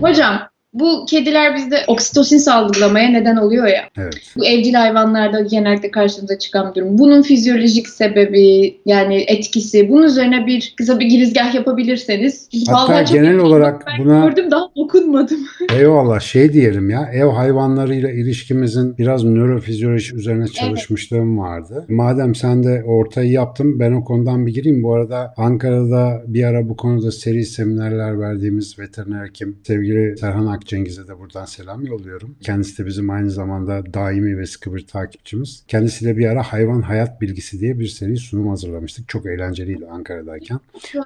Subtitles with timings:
[0.00, 0.48] 为什么
[0.80, 3.82] bu kediler bizde oksitosin salgılamaya neden oluyor ya.
[3.98, 4.14] Evet.
[4.36, 6.98] Bu evcil hayvanlarda genellikle karşımıza çıkan bir durum.
[6.98, 12.48] Bunun fizyolojik sebebi yani etkisi bunun üzerine bir kısa bir girizgah yapabilirseniz.
[12.68, 15.38] Hatta genel olarak ben buna- gördüm daha okunmadım.
[15.78, 21.84] Eyvallah şey diyelim ya ev hayvanlarıyla ilişkimizin biraz nörofizyoloji üzerine çalışmışlığım vardı.
[21.88, 24.82] Madem sen de ortayı yaptın ben o konudan bir gireyim.
[24.82, 31.08] Bu arada Ankara'da bir ara bu konuda seri seminerler verdiğimiz veteriner hekim sevgili Serhan Akcengiz'e
[31.08, 32.36] de buradan selam yolluyorum.
[32.40, 35.64] Kendisi de bizim aynı zamanda daimi ve sıkı bir takipçimiz.
[35.68, 39.08] Kendisiyle bir ara hayvan hayat bilgisi diye bir seri sunum hazırlamıştık.
[39.08, 40.60] Çok eğlenceliydi Ankara'dayken.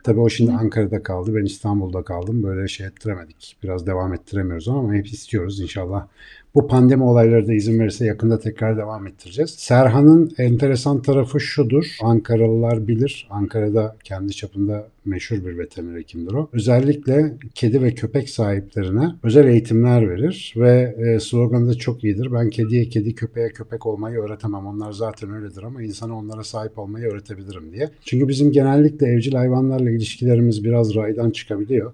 [0.04, 1.34] Tabii o şimdi Ankara'da kaldı.
[1.36, 2.42] Ben İstanbul'da kaldım.
[2.42, 3.56] Böyle şey ettiremedik.
[3.62, 6.06] Biraz devam ettiremiyoruz ama hep istiyoruz inşallah.
[6.54, 9.50] Bu pandemi olayları da izin verirse yakında tekrar devam ettireceğiz.
[9.50, 11.96] Serhan'ın enteresan tarafı şudur.
[12.02, 13.28] Ankaralılar bilir.
[13.30, 16.48] Ankara'da kendi çapında meşhur bir veteriner hekimdir o.
[16.52, 22.32] Özellikle kedi ve köpek sahiplerine özel eğitimler verir ve e, sloganı da çok iyidir.
[22.32, 24.66] Ben kediye kedi, köpeğe köpek olmayı öğretemem.
[24.66, 27.90] Onlar zaten öyledir ama insana onlara sahip olmayı öğretebilirim diye.
[28.04, 31.92] Çünkü bizim genellikle evcil hayvanlarla ilişkilerimiz biraz raydan çıkabiliyor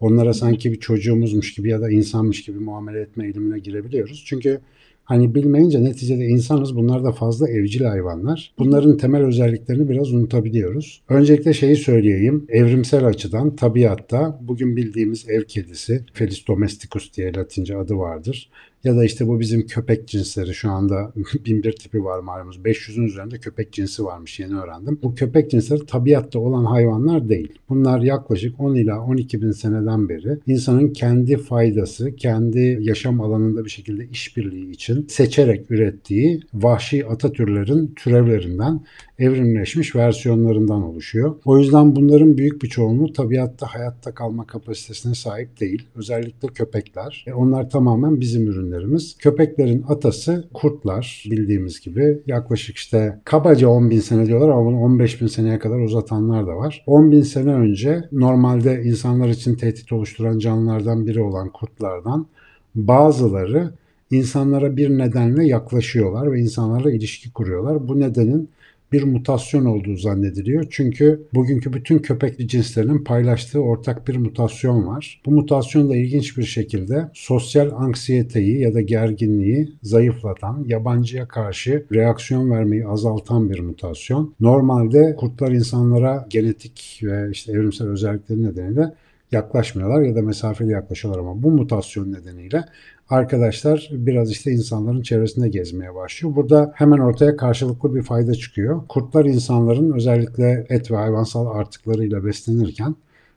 [0.00, 4.22] onlara sanki bir çocuğumuzmuş gibi ya da insanmış gibi muamele etme eğilimine girebiliyoruz.
[4.26, 4.60] Çünkü
[5.04, 6.76] hani bilmeyince neticede insanız.
[6.76, 8.52] Bunlar da fazla evcil hayvanlar.
[8.58, 11.02] Bunların temel özelliklerini biraz unutabiliyoruz.
[11.08, 12.46] Öncelikle şeyi söyleyeyim.
[12.48, 18.50] Evrimsel açıdan tabiatta bugün bildiğimiz ev kedisi Felis domesticus diye latince adı vardır.
[18.84, 21.12] Ya da işte bu bizim köpek cinsleri şu anda
[21.46, 22.56] bin bir tipi var malumunuz.
[22.56, 24.98] 500'ün üzerinde köpek cinsi varmış yeni öğrendim.
[25.02, 27.52] Bu köpek cinsleri tabiatta olan hayvanlar değil.
[27.68, 33.70] Bunlar yaklaşık 10 ila 12 bin seneden beri insanın kendi faydası, kendi yaşam alanında bir
[33.70, 38.80] şekilde işbirliği için seçerek ürettiği vahşi ata türlerin türevlerinden
[39.18, 41.34] evrimleşmiş versiyonlarından oluşuyor.
[41.44, 45.82] O yüzden bunların büyük bir çoğunluğu tabiatta hayatta kalma kapasitesine sahip değil.
[45.94, 47.24] Özellikle köpekler.
[47.26, 49.16] E onlar tamamen bizim ürünlerimiz.
[49.18, 52.18] Köpeklerin atası kurtlar bildiğimiz gibi.
[52.26, 56.56] Yaklaşık işte kabaca 10 bin sene diyorlar ama bunu 15 bin seneye kadar uzatanlar da
[56.56, 56.84] var.
[56.86, 62.26] 10 bin sene önce normalde insanlar için tehdit oluşturan canlılardan biri olan kurtlardan
[62.74, 63.70] bazıları
[64.10, 67.88] insanlara bir nedenle yaklaşıyorlar ve insanlarla ilişki kuruyorlar.
[67.88, 68.48] Bu nedenin
[68.92, 70.66] bir mutasyon olduğu zannediliyor.
[70.70, 75.22] Çünkü bugünkü bütün köpekli cinslerinin paylaştığı ortak bir mutasyon var.
[75.26, 82.50] Bu mutasyon da ilginç bir şekilde sosyal anksiyeteyi ya da gerginliği zayıflatan, yabancıya karşı reaksiyon
[82.50, 84.34] vermeyi azaltan bir mutasyon.
[84.40, 88.94] Normalde kurtlar insanlara genetik ve işte evrimsel özellikleri nedeniyle
[89.32, 92.64] yaklaşmıyorlar ya da mesafeli yaklaşıyorlar ama bu mutasyon nedeniyle
[93.10, 96.36] arkadaşlar biraz işte insanların çevresinde gezmeye başlıyor.
[96.36, 98.82] Burada hemen ortaya karşılıklı bir fayda çıkıyor.
[98.88, 102.94] Kurtlar insanların özellikle et ve hayvansal artıklarıyla beslenirken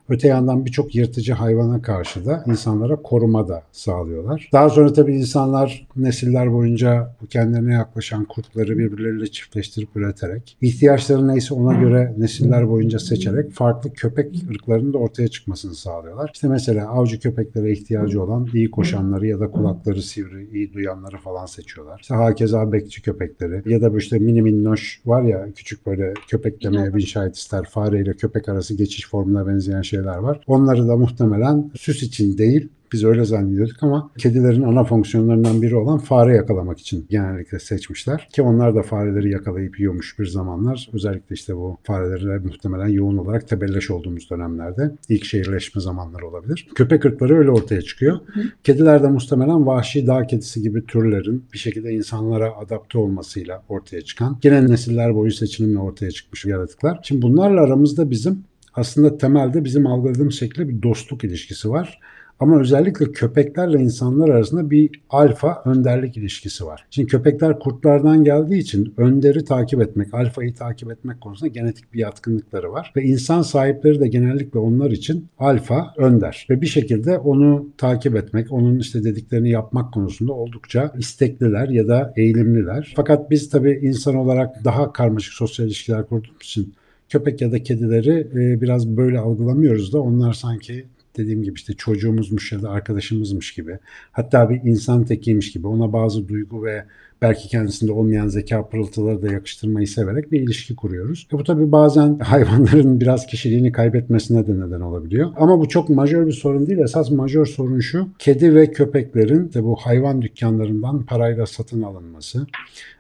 [0.10, 4.50] Öte yandan birçok yırtıcı hayvana karşı da insanlara koruma da sağlıyorlar.
[4.54, 11.74] Daha sonra tabii insanlar nesiller boyunca kendilerine yaklaşan kurtları birbirleriyle çiftleştirip üreterek, ihtiyaçları neyse ona
[11.74, 16.32] göre nesiller boyunca seçerek farklı köpek ırklarının da ortaya çıkmasını sağlıyorlar.
[16.34, 21.46] İşte mesela avcı köpeklere ihtiyacı olan iyi koşanları ya da kulakları sivri, iyi duyanları falan
[21.46, 22.00] seçiyorlar.
[22.02, 27.00] İşte hakeza bekçi köpekleri ya da işte mini minnoş var ya küçük böyle köpeklemeye bin
[27.00, 30.42] şahit ister fareyle köpek arası geçiş formuna benzeyen şeyler var.
[30.48, 35.98] Onları da muhtemelen süs için değil biz öyle zannediyorduk ama kedilerin ana fonksiyonlarından biri olan
[35.98, 38.28] fare yakalamak için genellikle seçmişler.
[38.34, 40.90] Ki onlar da fareleri yakalayıp yiyormuş bir zamanlar.
[40.94, 46.68] Özellikle işte bu farelerle muhtemelen yoğun olarak tebelleş olduğumuz dönemlerde ilk şehirleşme zamanları olabilir.
[46.76, 48.20] Köpek ırkları öyle ortaya çıkıyor.
[48.64, 54.38] Kediler de muhtemelen vahşi dağ kedisi gibi türlerin bir şekilde insanlara adapte olmasıyla ortaya çıkan,
[54.42, 57.00] gene nesiller boyu seçilimle ortaya çıkmış yaratıklar.
[57.04, 58.44] Şimdi bunlarla aramızda bizim
[58.74, 62.00] aslında temelde bizim algıladığımız şekilde bir dostluk ilişkisi var.
[62.42, 66.86] Ama özellikle köpeklerle insanlar arasında bir alfa önderlik ilişkisi var.
[66.90, 72.72] Şimdi köpekler kurtlardan geldiği için önderi takip etmek, alfayı takip etmek konusunda genetik bir yatkınlıkları
[72.72, 72.94] var.
[72.96, 76.48] Ve insan sahipleri de genellikle onlar için alfa önder.
[76.50, 82.14] Ve bir şekilde onu takip etmek, onun işte dediklerini yapmak konusunda oldukça istekliler ya da
[82.16, 82.94] eğilimliler.
[82.96, 86.74] Fakat biz tabii insan olarak daha karmaşık sosyal ilişkiler kurduğumuz için
[87.12, 88.28] köpek ya da kedileri
[88.62, 90.86] biraz böyle algılamıyoruz da onlar sanki
[91.18, 93.78] dediğim gibi işte çocuğumuzmuş ya da arkadaşımızmış gibi
[94.12, 96.86] hatta bir insan tekiymiş gibi ona bazı duygu ve
[97.22, 101.28] belki kendisinde olmayan zeka pırıltıları da yakıştırmayı severek bir ilişki kuruyoruz.
[101.34, 105.32] E bu tabii bazen hayvanların biraz kişiliğini kaybetmesine de neden olabiliyor.
[105.36, 106.80] Ama bu çok majör bir sorun değil.
[106.80, 108.08] Esas majör sorun şu.
[108.20, 112.48] Kedi ve köpeklerin de bu hayvan dükkanlarından parayla satın alınması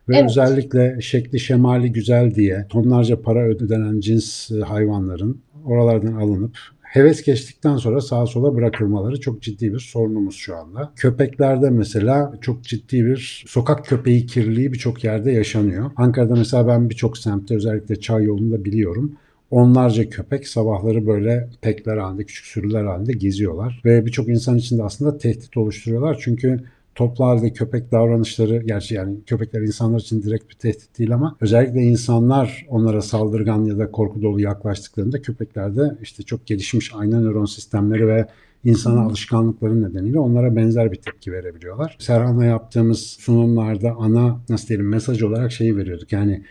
[0.10, 0.30] ve Evet.
[0.30, 6.58] özellikle şekli şemali güzel diye tonlarca para ödenen cins hayvanların oralardan alınıp
[6.92, 10.92] heves geçtikten sonra sağa sola bırakılmaları çok ciddi bir sorunumuz şu anda.
[10.96, 15.92] Köpeklerde mesela çok ciddi bir sokak köpeği kirliliği birçok yerde yaşanıyor.
[15.96, 19.18] Ankara'da mesela ben birçok semtte özellikle çay yolunda biliyorum
[19.52, 23.82] onlarca köpek sabahları böyle pekler halinde, küçük sürüler halinde geziyorlar.
[23.86, 26.18] Ve birçok insan için de aslında tehdit oluşturuyorlar.
[26.22, 26.64] Çünkü
[26.96, 31.82] toplu halde köpek davranışları, gerçi yani köpekler insanlar için direkt bir tehdit değil ama özellikle
[31.82, 38.08] insanlar onlara saldırgan ya da korku dolu yaklaştıklarında köpeklerde işte çok gelişmiş ayna nöron sistemleri
[38.08, 38.28] ve
[38.64, 39.06] insana Hı.
[39.06, 41.96] alışkanlıkları nedeniyle onlara benzer bir tepki verebiliyorlar.
[42.00, 46.12] Serhan'la yaptığımız sunumlarda ana nasıl diyelim mesaj olarak şeyi veriyorduk.
[46.12, 46.44] Yani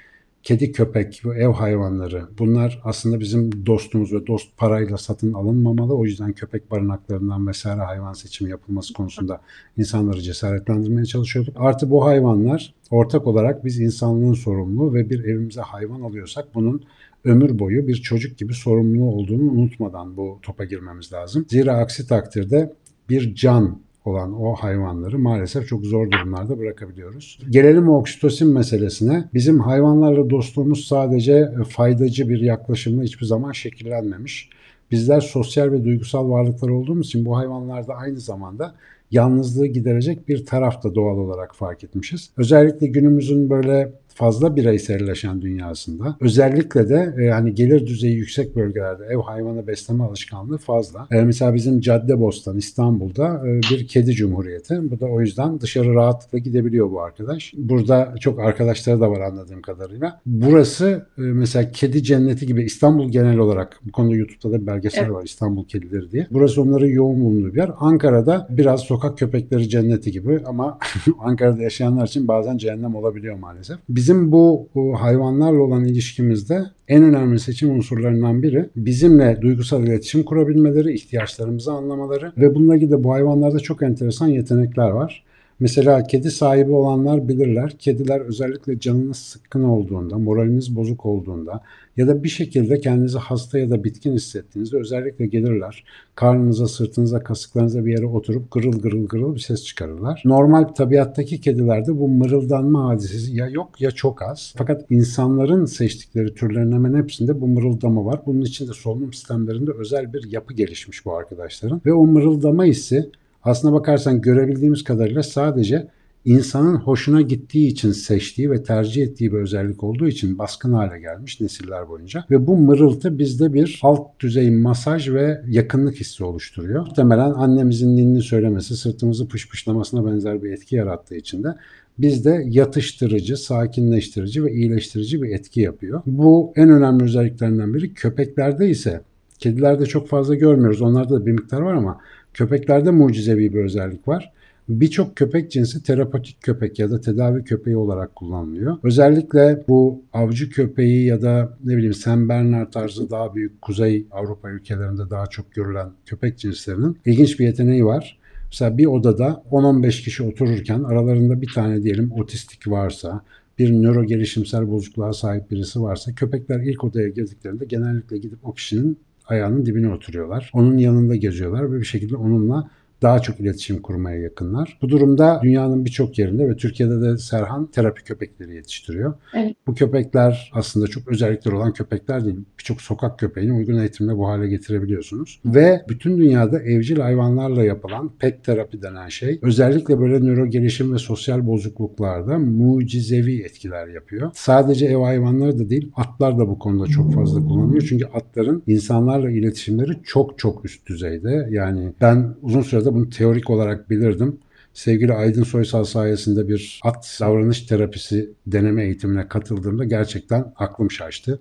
[0.42, 5.94] kedi, köpek ev hayvanları bunlar aslında bizim dostumuz ve dost parayla satın alınmamalı.
[5.94, 9.40] O yüzden köpek barınaklarından vesaire hayvan seçimi yapılması konusunda
[9.76, 11.54] insanları cesaretlendirmeye çalışıyorduk.
[11.58, 16.82] Artı bu hayvanlar ortak olarak biz insanlığın sorumluluğu ve bir evimize hayvan alıyorsak bunun
[17.25, 21.46] ömür boyu bir çocuk gibi sorumluluğu olduğunu unutmadan bu topa girmemiz lazım.
[21.48, 22.72] Zira aksi takdirde
[23.08, 27.38] bir can olan o hayvanları maalesef çok zor durumlarda bırakabiliyoruz.
[27.50, 29.25] Gelelim oksitosin meselesine.
[29.35, 34.50] Bizim hayvanlarla dostluğumuz sadece faydacı bir yaklaşımla hiçbir zaman şekillenmemiş.
[34.91, 38.75] Bizler sosyal ve duygusal varlıklar olduğumuz için bu hayvanlarda aynı zamanda
[39.11, 42.31] yalnızlığı giderecek bir taraf da doğal olarak fark etmişiz.
[42.37, 49.19] Özellikle günümüzün böyle fazla bireyselleşen dünyasında özellikle de e, yani gelir düzeyi yüksek bölgelerde ev
[49.19, 51.08] hayvanı besleme alışkanlığı fazla.
[51.11, 54.90] E, mesela bizim Caddebostan İstanbul'da e, bir kedi cumhuriyeti.
[54.90, 57.52] Bu da o yüzden dışarı rahatlıkla gidebiliyor bu arkadaş.
[57.56, 60.20] Burada çok arkadaşları da var anladığım kadarıyla.
[60.26, 65.02] Burası e, mesela kedi cenneti gibi İstanbul genel olarak bu konuda YouTube'da da bir belgesel
[65.02, 65.12] Evet.
[65.12, 66.26] var İstanbul kedileri diye.
[66.31, 67.70] Burası onların yoğun bulunduğu bir yer.
[67.78, 70.78] Ankara'da biraz sokak köpekleri cenneti gibi ama
[71.19, 73.78] Ankara'da yaşayanlar için bazen cehennem olabiliyor maalesef.
[73.88, 80.94] Bizim bu, bu hayvanlarla olan ilişkimizde en önemli seçim unsurlarından biri bizimle duygusal iletişim kurabilmeleri,
[80.94, 85.24] ihtiyaçlarımızı anlamaları ve bununla ilgili de bu hayvanlarda çok enteresan yetenekler var.
[85.60, 87.70] Mesela kedi sahibi olanlar bilirler.
[87.78, 91.62] Kediler özellikle canınız sıkkın olduğunda, moraliniz bozuk olduğunda
[91.96, 95.84] ya da bir şekilde kendinizi hasta ya da bitkin hissettiğinizde özellikle gelirler.
[96.14, 100.22] Karnınıza, sırtınıza, kasıklarınıza bir yere oturup gırıl gırıl gırıl bir ses çıkarırlar.
[100.24, 104.54] Normal tabiattaki kedilerde bu mırıldanma hadisesi ya yok ya çok az.
[104.56, 108.20] Fakat insanların seçtikleri türlerin hemen hepsinde bu mırıldama var.
[108.26, 111.80] Bunun için de solunum sistemlerinde özel bir yapı gelişmiş bu arkadaşların.
[111.86, 113.10] Ve o mırıldama hissi
[113.42, 115.88] aslına bakarsan görebildiğimiz kadarıyla sadece
[116.25, 121.40] insanın hoşuna gittiği için seçtiği ve tercih ettiği bir özellik olduğu için baskın hale gelmiş
[121.40, 122.25] nesiller boyunca.
[122.31, 126.87] Ve bu mırıltı bizde bir alt düzey masaj ve yakınlık hissi oluşturuyor.
[126.87, 131.54] Muhtemelen annemizin ninni söylemesi sırtımızı pışpışlamasına benzer bir etki yarattığı için de
[131.98, 136.02] bizde yatıştırıcı, sakinleştirici ve iyileştirici bir etki yapıyor.
[136.06, 137.94] Bu en önemli özelliklerinden biri.
[137.94, 139.00] Köpeklerde ise
[139.38, 140.82] kedilerde çok fazla görmüyoruz.
[140.82, 141.98] Onlarda da bir miktar var ama
[142.34, 144.32] köpeklerde mucizevi bir özellik var.
[144.68, 148.76] Birçok köpek cinsi terapatik köpek ya da tedavi köpeği olarak kullanılıyor.
[148.82, 154.50] Özellikle bu avcı köpeği ya da ne bileyim Saint Bernard tarzı daha büyük Kuzey Avrupa
[154.50, 158.18] ülkelerinde daha çok görülen köpek cinslerinin ilginç bir yeteneği var.
[158.46, 163.24] Mesela bir odada 10-15 kişi otururken aralarında bir tane diyelim otistik varsa,
[163.58, 168.98] bir nöro gelişimsel bozukluğa sahip birisi varsa köpekler ilk odaya girdiklerinde genellikle gidip o kişinin
[169.30, 170.50] ayağının dibine oturuyorlar.
[170.54, 172.70] Onun yanında geziyorlar ve bir şekilde onunla
[173.02, 174.78] daha çok iletişim kurmaya yakınlar.
[174.83, 179.14] Bu durumda dünyanın birçok yerinde ve Türkiye'de de Serhan terapi köpekleri yetiştiriyor.
[179.35, 179.57] Evet.
[179.66, 182.37] Bu köpekler aslında çok özellikleri olan köpekler değil.
[182.59, 185.40] Birçok sokak köpeğini uygun eğitimle bu hale getirebiliyorsunuz.
[185.45, 190.99] Ve bütün dünyada evcil hayvanlarla yapılan pet terapi denen şey özellikle böyle nöro gelişim ve
[190.99, 194.30] sosyal bozukluklarda mucizevi etkiler yapıyor.
[194.35, 197.83] Sadece ev hayvanları da değil atlar da bu konuda çok fazla kullanılıyor.
[197.88, 201.49] Çünkü atların insanlarla iletişimleri çok çok üst düzeyde.
[201.50, 204.38] Yani ben uzun sürede bunu teorik olarak bilirdim.
[204.75, 211.40] Sevgili Aydın Soysal sayesinde bir at davranış terapisi deneme eğitimine katıldığımda gerçekten aklım şaştı.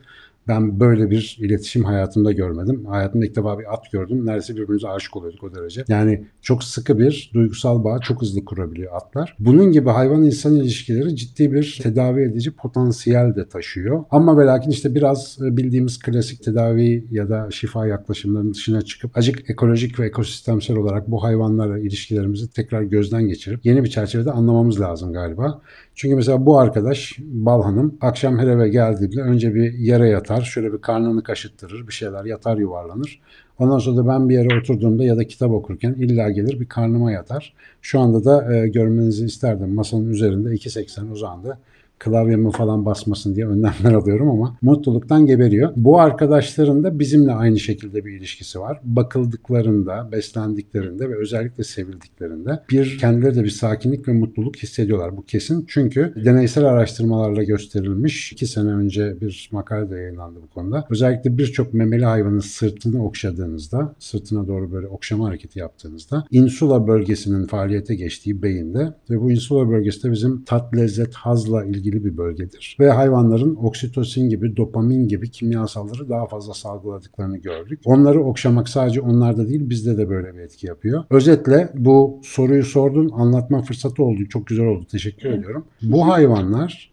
[0.50, 2.86] Ben böyle bir iletişim hayatımda görmedim.
[2.86, 4.26] Hayatımda ilk defa bir at gördüm.
[4.26, 5.84] Neredeyse birbirimize aşık oluyorduk o derece.
[5.88, 9.36] Yani çok sıkı bir duygusal bağ çok hızlı kurabiliyor atlar.
[9.40, 14.04] Bunun gibi hayvan insan ilişkileri ciddi bir tedavi edici potansiyel de taşıyor.
[14.12, 19.18] Ama ve lakin işte biraz e, bildiğimiz klasik tedavi ya da şifa yaklaşımlarının dışına çıkıp
[19.18, 24.82] acık ekolojik ve ekosistemsel olarak bu hayvanlarla ilişkilerimizi tekrar gözden geçirip yeni bir çerçevede anlamamız
[24.82, 25.62] lazım galiba.
[26.00, 30.74] Çünkü mesela bu arkadaş Bal Hanım akşam her eve geldiğinde önce bir yere yatar, şöyle
[30.74, 33.22] bir karnını kaşıttırır, bir şeyler yatar yuvarlanır.
[33.58, 37.12] Ondan sonra da ben bir yere oturduğumda ya da kitap okurken illa gelir bir karnıma
[37.12, 37.54] yatar.
[37.82, 39.74] Şu anda da e, görmenizi isterdim.
[39.74, 41.58] Masanın üzerinde 2.80 uzandı
[42.00, 45.74] klavyemi falan basmasın diye önlemler alıyorum ama mutluluktan geberiyor.
[45.76, 48.80] Bu arkadaşların da bizimle aynı şekilde bir ilişkisi var.
[48.84, 55.18] Bakıldıklarında, beslendiklerinde ve özellikle sevildiklerinde bir kendileri de bir sakinlik ve mutluluk hissediyorlar.
[55.18, 55.66] Bu kesin.
[55.68, 58.32] Çünkü deneysel araştırmalarla gösterilmiş.
[58.32, 60.88] iki sene önce bir makale de yayınlandı bu konuda.
[60.90, 67.96] Özellikle birçok memeli hayvanın sırtını okşadığınızda, sırtına doğru böyle okşama hareketi yaptığınızda insula bölgesinin faaliyete
[67.96, 72.78] geçtiği beyinde ve bu insula bölgesi de bizim tat, lezzet, hazla ilgili ilgili bir bölgedir.
[72.80, 77.80] Ve hayvanların oksitosin gibi, dopamin gibi kimyasalları daha fazla salgıladıklarını gördük.
[77.86, 81.04] Onları okşamak sadece onlarda değil bizde de böyle bir etki yapıyor.
[81.10, 84.26] Özetle bu soruyu sordun, anlatma fırsatı oldu.
[84.30, 84.86] Çok güzel oldu.
[84.92, 85.66] Teşekkür ediyorum.
[85.82, 86.92] Bu hayvanlar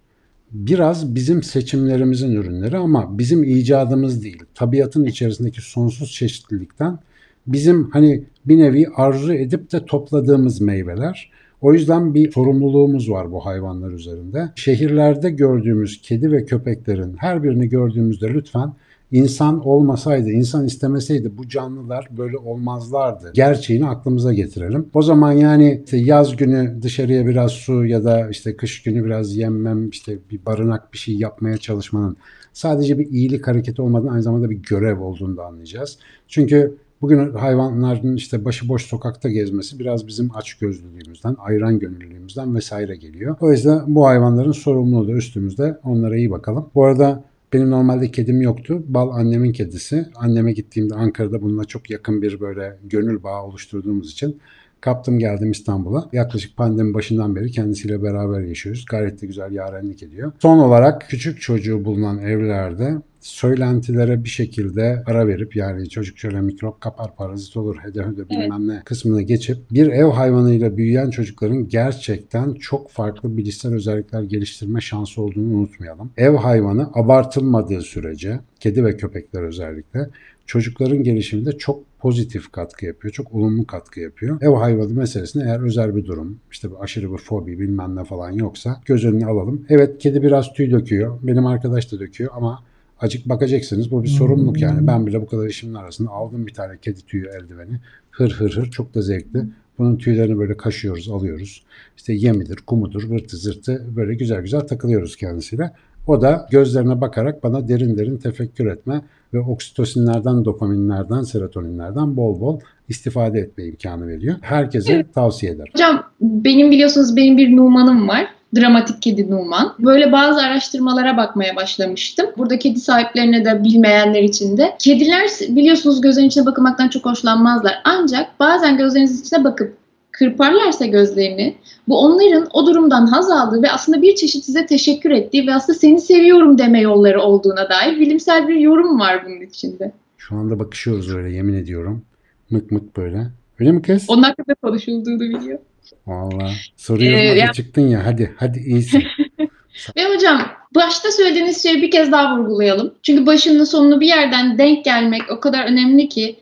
[0.51, 4.43] biraz bizim seçimlerimizin ürünleri ama bizim icadımız değil.
[4.55, 6.99] Tabiatın içerisindeki sonsuz çeşitlilikten
[7.47, 11.31] bizim hani bir nevi arzu edip de topladığımız meyveler.
[11.61, 14.49] O yüzden bir sorumluluğumuz var bu hayvanlar üzerinde.
[14.55, 18.73] Şehirlerde gördüğümüz kedi ve köpeklerin her birini gördüğümüzde lütfen
[19.13, 23.31] insan olmasaydı, insan istemeseydi bu canlılar böyle olmazlardı.
[23.35, 24.87] Gerçeğini aklımıza getirelim.
[24.95, 29.37] O zaman yani işte yaz günü dışarıya biraz su ya da işte kış günü biraz
[29.37, 32.17] yemmem, işte bir barınak bir şey yapmaya çalışmanın
[32.53, 35.99] sadece bir iyilik hareketi olmadan aynı zamanda bir görev olduğunu da anlayacağız.
[36.29, 43.37] Çünkü Bugün hayvanların işte başıboş sokakta gezmesi biraz bizim açgözlülüğümüzden, ayıran gönüllülüğümüzden vesaire geliyor.
[43.41, 45.79] O yüzden bu hayvanların sorumluluğu da üstümüzde.
[45.85, 46.71] Onlara iyi bakalım.
[46.75, 48.83] Bu arada benim normalde kedim yoktu.
[48.89, 50.07] Bal annemin kedisi.
[50.15, 54.41] Anneme gittiğimde Ankara'da bununla çok yakın bir böyle gönül bağı oluşturduğumuz için
[54.81, 56.09] Kaptım geldim İstanbul'a.
[56.13, 58.85] Yaklaşık pandemi başından beri kendisiyle beraber yaşıyoruz.
[58.91, 60.33] Gayet de güzel yarenlik ediyor.
[60.39, 62.95] Son olarak küçük çocuğu bulunan evlerde
[63.27, 68.69] söylentilere bir şekilde ara verip yani çocuk şöyle mikrop kapar, parazit olur, hede hede bilmem
[68.69, 75.23] ne kısmına geçip bir ev hayvanıyla büyüyen çocukların gerçekten çok farklı bilişsel özellikler geliştirme şansı
[75.23, 76.11] olduğunu unutmayalım.
[76.17, 80.09] Ev hayvanı abartılmadığı sürece, kedi ve köpekler özellikle
[80.47, 83.13] çocukların gelişiminde çok pozitif katkı yapıyor.
[83.13, 84.43] Çok olumlu katkı yapıyor.
[84.43, 88.31] Ev hayvanı meselesinde eğer özel bir durum, işte bir aşırı bir fobi bilmem ne falan
[88.31, 89.67] yoksa göz önüne alalım.
[89.69, 91.19] Evet kedi biraz tüy döküyor.
[91.23, 92.63] Benim arkadaş da döküyor ama
[93.01, 93.91] acık bakacaksınız.
[93.91, 94.87] Bu bir sorumluluk yani.
[94.87, 97.81] Ben bile bu kadar işimin arasında aldım bir tane kedi tüyü eldiveni.
[98.11, 99.45] Hır hır hır çok da zevkli.
[99.79, 101.65] Bunun tüylerini böyle kaşıyoruz, alıyoruz.
[101.97, 105.73] İşte yemidir, kumudur, vırtı zırtı böyle güzel güzel takılıyoruz kendisiyle.
[106.07, 109.03] O da gözlerine bakarak bana derin derin tefekkür etme
[109.35, 114.37] ve oksitosinlerden, dopaminlerden, serotoninlerden bol bol istifade etme imkanı veriyor.
[114.41, 115.15] Herkese evet.
[115.15, 115.73] tavsiye ederim.
[115.73, 118.36] Hocam benim biliyorsunuz benim bir Numan'ım var.
[118.57, 119.75] Dramatik kedi Numan.
[119.79, 122.27] Böyle bazı araştırmalara bakmaya başlamıştım.
[122.37, 124.77] Burada kedi sahiplerine de bilmeyenler için de.
[124.79, 127.81] Kediler biliyorsunuz gözlerin içine bakılmaktan çok hoşlanmazlar.
[127.85, 129.77] Ancak bazen gözlerinizin içine bakıp
[130.19, 131.57] kırparlarsa gözlerini
[131.89, 135.79] bu onların o durumdan haz aldığı ve aslında bir çeşit size teşekkür ettiği ve aslında
[135.79, 139.93] seni seviyorum deme yolları olduğuna dair bilimsel bir yorum var bunun içinde.
[140.19, 142.03] Şu anda bakışıyoruz öyle yemin ediyorum.
[142.51, 143.27] Mık mık böyle.
[143.59, 144.05] Öyle mi kız?
[144.09, 145.59] Onun hakkında konuşulduğunu biliyor.
[146.07, 146.51] Valla.
[146.77, 147.53] Soruyorum ee, ya...
[147.53, 149.05] çıktın ya hadi hadi iyisin.
[149.97, 150.43] Ve hocam
[150.75, 152.95] başta söylediğiniz şeyi bir kez daha vurgulayalım.
[153.03, 156.41] Çünkü başının sonunu bir yerden denk gelmek o kadar önemli ki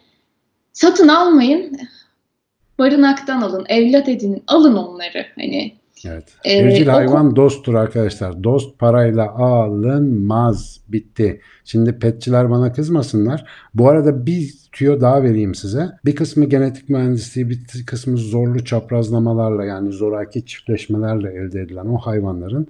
[0.72, 1.78] satın almayın
[2.78, 5.26] barınaktan alın, evlat edinin, alın onları.
[5.36, 5.74] Hani
[6.06, 6.24] Evet.
[6.44, 7.36] Ee, Evcil hayvan o...
[7.36, 8.44] dosttur arkadaşlar.
[8.44, 10.80] Dost parayla alınmaz.
[10.88, 11.40] Bitti.
[11.64, 13.44] Şimdi petçiler bana kızmasınlar.
[13.74, 15.88] Bu arada bir tüyo daha vereyim size.
[16.04, 22.68] Bir kısmı genetik mühendisliği, bir kısmı zorlu çaprazlamalarla yani zoraki çiftleşmelerle elde edilen o hayvanların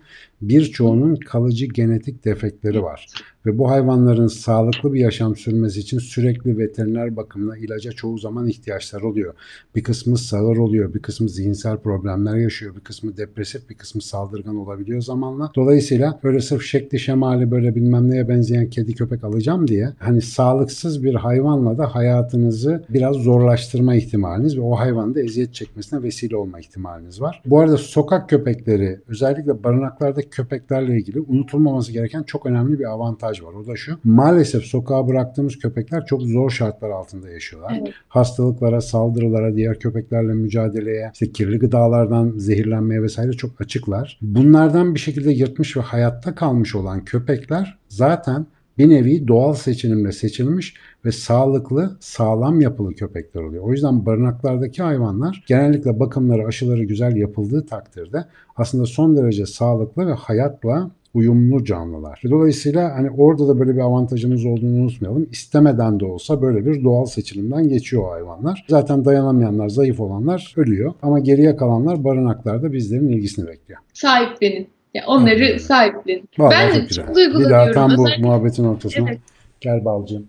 [0.49, 3.07] birçoğunun kalıcı genetik defektleri var.
[3.47, 9.01] Ve bu hayvanların sağlıklı bir yaşam sürmesi için sürekli veteriner bakımına, ilaca çoğu zaman ihtiyaçlar
[9.01, 9.35] oluyor.
[9.75, 14.57] Bir kısmı sağır oluyor, bir kısmı zihinsel problemler yaşıyor, bir kısmı depresif, bir kısmı saldırgan
[14.57, 15.53] olabiliyor zamanla.
[15.55, 21.05] Dolayısıyla böyle sırf şekli şemali böyle bilmem neye benzeyen kedi köpek alacağım diye hani sağlıksız
[21.05, 26.61] bir hayvanla da hayatınızı biraz zorlaştırma ihtimaliniz ve o hayvanın da eziyet çekmesine vesile olma
[26.61, 27.43] ihtimaliniz var.
[27.47, 33.53] Bu arada sokak köpekleri özellikle barınaklardaki köpeklerle ilgili unutulmaması gereken çok önemli bir avantaj var.
[33.53, 33.99] O da şu.
[34.05, 37.79] Maalesef sokağa bıraktığımız köpekler çok zor şartlar altında yaşıyorlar.
[37.81, 37.95] Evet.
[38.09, 44.19] Hastalıklara, saldırılara, diğer köpeklerle mücadeleye, işte kirli gıdalardan zehirlenmeye vesaire çok açıklar.
[44.23, 48.47] Bunlardan bir şekilde yırtmış ve hayatta kalmış olan köpekler zaten
[48.79, 50.75] bir nevi doğal seçilimle seçilmiş
[51.05, 53.65] ve sağlıklı, sağlam yapılı köpekler oluyor.
[53.65, 58.25] O yüzden barınaklardaki hayvanlar genellikle bakımları, aşıları güzel yapıldığı takdirde
[58.57, 62.21] aslında son derece sağlıklı ve hayatla uyumlu canlılar.
[62.31, 65.29] Dolayısıyla hani orada da böyle bir avantajımız olduğunu unutmayalım.
[65.33, 68.65] İstemeden de olsa böyle bir doğal seçilimden geçiyor o hayvanlar.
[68.69, 70.93] Zaten dayanamayanlar, zayıf olanlar ölüyor.
[71.03, 73.81] Ama geriye kalanlar barınaklarda bizlerin ilgisini bekliyor.
[73.93, 74.69] Sahiplenin.
[74.95, 75.63] Ya onları Evet.
[75.63, 76.29] sahiplenin.
[76.39, 77.73] Vallahi ben de çok çok Bir daha duygulanıyorum.
[77.75, 79.09] tam bu Özellikle- muhabbetin ortasına.
[79.09, 79.21] Evet.
[79.61, 80.27] Gel balcığım.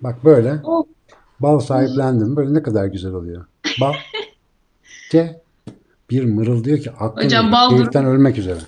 [0.00, 0.60] Bak böyle.
[0.64, 0.84] Oh.
[1.40, 2.36] Bal sahiplendim.
[2.36, 3.44] Böyle ne kadar güzel oluyor.
[3.80, 3.94] Bal.
[5.10, 5.40] Ce.
[6.10, 8.58] Bir mırıldıyor ki aklım Hocam bal keyiften ölmek üzere.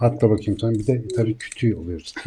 [0.00, 0.74] Atla bakayım sen.
[0.74, 2.14] Bir de tabii kütüğü oluyoruz.